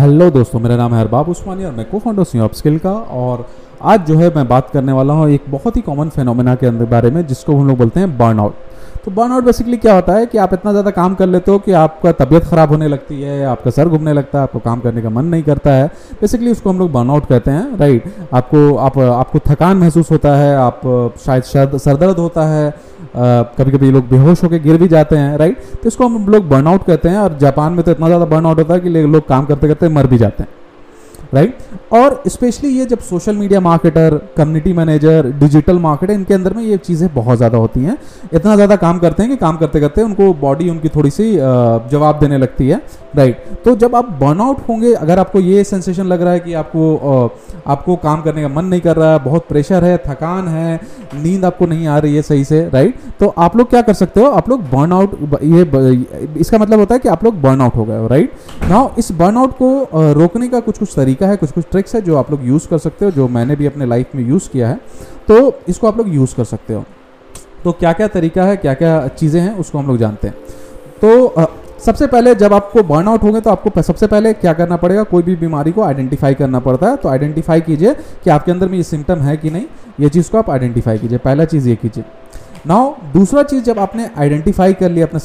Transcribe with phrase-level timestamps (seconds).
[0.00, 3.46] Hello दोस्तों, मेरा नाम है अरबाब उस्मानी और मैं को फाउंडर सी स्किल का। और
[3.82, 6.84] आज जो है मैं बात करने वाला हूँ एक बहुत ही कॉमन फेनोमेना के अंदर
[6.84, 8.54] बारे में, जिसको हम लोग बोलते हैं बर्नआउट
[9.04, 11.72] तो बर्नआउट बेसिकली क्या होता है कि आप इतना ज़्यादा काम कर लेते हो कि
[11.74, 15.10] आपका तबीयत ख़राब होने लगती है, आपका सर घूमने लगता है, आपको काम करने का
[15.10, 15.86] मन नहीं करता है।
[16.20, 20.54] बेसिकली उसको हम लोग बर्नआउट कहते हैं राइट आपको, आप, आपको थकान महसूस होता है,
[20.56, 20.80] आप,
[21.24, 22.72] शायद सर दर्द होता है
[23.12, 26.84] कभी कभी लोग बेहोश होकर गिर भी जाते हैं राइट तो इसको हम लोग बर्नआउट
[26.86, 29.68] कहते हैं और जापान में तो इतना ज़्यादा बर्नआउट होता है कि लोग काम करते
[29.68, 30.59] करते मर भी जाते हैं।
[31.32, 31.58] राइट
[31.92, 36.76] और स्पेशली ये जब social media marketer community manager digital marketer इनके अंदर में ये
[36.78, 37.96] चीज़ें बहुत ज़्यादा होती हैं।
[38.34, 42.18] इतना ज़्यादा काम करते हैं कि काम करते करते उनको बॉडी उनकी थोड़ी सी जवाब
[42.20, 42.80] देने लगती है।
[43.16, 47.30] राइट तो जब आप बर्नआउट होंगे, अगर आपको ये सेंसेशन लग रहा है कि आपको
[47.66, 50.80] आपको काम करने का मन नहीं कर रहा है बहुत प्रेशर है, थकान है,
[51.14, 54.20] नींद आपको नहीं आ रही है सही से राइट तो आप लोग क्या कर सकते
[54.20, 54.26] हो?
[54.28, 58.06] आप लोग बर्नआउट ये इसका मतलब होता है कि आप लोग बर्नआउट हो गए हो
[58.08, 58.32] राइट
[58.70, 62.16] नाउ इस बर्नआउट को रोकने का कुछ कुछ तरीका है कुछ कुछ ट्रिक्स है जो
[62.16, 64.80] आप लोग यूज़ कर सकते हो, जो मैंने भी अपने लाइफ में यूज़ किया है।
[65.28, 66.84] तो इसको आप लोग यूज़ कर सकते हो।
[67.64, 70.36] तो क्या क्या तरीका है क्या क्या चीज़ें हैं, उसको हम लोग जानते हैं।
[71.02, 71.48] तो
[71.80, 75.36] सबसे पहले जब आपको बर्नआउट होंगे तो आपको सबसे पहले क्या करना पड़ेगा, कोई भी
[75.36, 79.18] बीमारी को आइडेंटिफाई करना पड़ता है। तो आइडेंटिफाई कीजिए कि आपके अंदर में ये सिम्टम
[79.18, 79.66] है कि नहीं,
[80.00, 82.04] ये चीज़ को आप आइडेंटिफाई कीजिए। पहला चीज़ ये कीजिए।
[82.66, 85.18] नाउ दूसरा चीज़ जब आपने आइडेंटिफाई कर लिया, अपना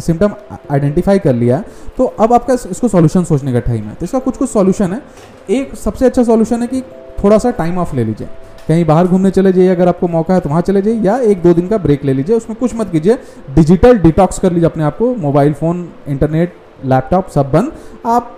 [0.00, 0.34] सिम्टम
[0.70, 1.62] आइडेंटिफाई कर लिया
[1.96, 5.02] तो अब आपका इसको सॉल्यूशन सोचने का टाइम है। तो इसका कुछ कुछ सॉल्यूशन है।
[5.50, 6.80] एक सबसे अच्छा सॉल्यूशन है कि
[7.24, 8.28] थोड़ा सा टाइम ऑफ़ ले लीजिए।
[8.68, 11.42] कहीं बाहर घूमने चले जाइए, अगर आपको मौका है तो वहाँ चले जाइए, या एक
[11.42, 13.18] दो दिन का ब्रेक ले लीजिए। उसमें कुछ मत कीजिए।
[13.50, 17.72] डिजिटल डिटॉक्स कर लीजिए अपने आप को। मोबाइल फ़ोन इंटरनेट लैपटॉप सब बंद।
[18.06, 18.36] आप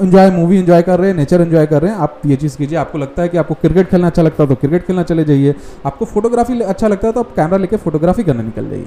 [0.00, 2.78] इन्जॉय मूवी इन्जॉय कर रहे हैं नेचर इन्जॉय कर रहे हैं, आप ये चीज़ कीजिए।
[2.78, 5.54] आपको लगता है कि आपको क्रिकेट खेलना अच्छा लगता है तो क्रिकेट खेलना चले जाइए।
[5.86, 8.86] आपको फोटोग्राफी अच्छा लगता है तो आप कैमरा लेके फोटोग्राफी करने निकल जाइए।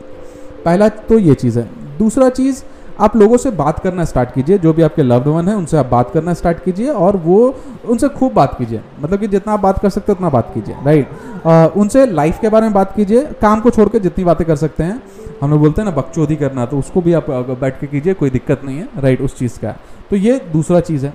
[0.65, 2.63] पहला तो ये चीज़ है। दूसरा चीज़,
[2.99, 5.85] आप लोगों से बात करना स्टार्ट कीजिए, जो भी आपके लव्ड वन है, उनसे आप
[5.85, 7.55] बात करना स्टार्ट कीजिए, और वो,
[7.89, 10.75] उनसे खूब बात कीजिए। मतलब कि जितना आप बात कर सकते हो, उतना बात कीजिए
[10.85, 11.07] राइट
[11.45, 14.83] उनसे लाइफ के बारे में बात कीजिए, काम को छोड़ के जितनी बातें कर सकते
[14.83, 15.01] हैं।
[15.41, 18.29] हम लोग बोलते हैं ना बकचोदी करना तो उसको भी आप बैठ के कीजिए, कोई
[18.29, 19.75] दिक्कत नहीं है राइट उस चीज़ का।
[20.09, 21.13] तो ये दूसरा चीज़ है।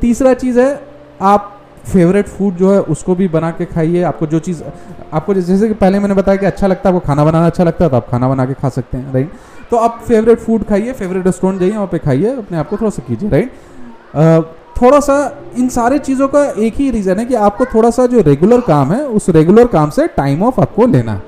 [0.00, 0.80] तीसरा चीज़ है,
[1.22, 1.50] आप
[1.84, 4.62] फेवरेट फ़ूड जो है, उसको भी बना के खाइए। आपको जो चीज़,
[5.12, 7.84] आपको जैसे कि पहले मैंने बताया कि अच्छा लगता है, आपको खाना बनाना अच्छा लगता
[7.84, 9.32] है तो आप खाना बना के खा सकते हैं राइट
[9.70, 12.90] तो आप फेवरेट फ़ूड खाइए फेवरेट रेस्टोरेंट जाइए, वहाँ पे खाइए, अपने आप को थोड़ा
[12.90, 13.52] सा कीजिए राइट
[14.76, 15.16] थोड़ा सा
[15.58, 18.92] इन सारे चीज़ों का एक ही रीज़न है कि आपको थोड़ा सा जो रेगुलर काम
[18.92, 21.22] है, उस रेगुलर काम से टाइम ऑफ़ आपको लेना है।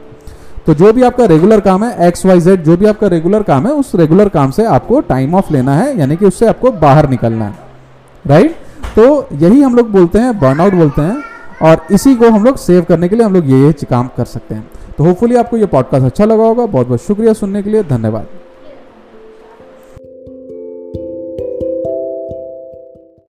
[0.66, 3.66] तो जो भी आपका रेगुलर काम है एक्स वाई जेड जो भी आपका रेगुलर काम
[3.66, 7.08] है, उस रेगुलर काम से आपको टाइम ऑफ़ लेना है, यानी कि उससे आपको बाहर
[7.08, 7.54] निकलना है।
[8.26, 8.56] राइट
[8.96, 11.22] तो यही हम लोग बोलते हैं बर्नआउट बोलते हैं,
[11.62, 14.24] और इसी को हम लोग सेव करने के लिए हम लोग ये ये काम कर
[14.24, 17.70] सकते हैं। तो होपफुली आपको ये पॉडकास्ट अच्छा लगा होगा। बहुत बहुत शुक्रिया सुनने के
[17.70, 18.26] लिए। धन्यवाद।